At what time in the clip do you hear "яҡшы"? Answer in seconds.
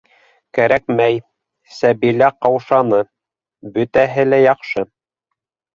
4.49-4.91